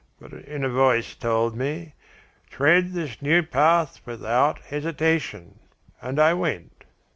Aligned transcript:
But 0.19 0.31
an 0.31 0.43
inner 0.45 0.67
voice 0.69 1.13
told 1.13 1.55
me: 1.55 1.93
'Tread 2.49 2.93
this 2.93 3.21
new 3.21 3.43
path 3.43 4.01
without 4.03 4.57
hesitation', 4.57 5.59
and 6.01 6.19
I 6.19 6.33
went." 6.33 6.85